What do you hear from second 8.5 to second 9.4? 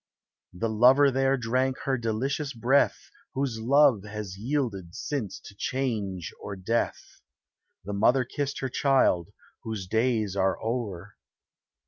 her child,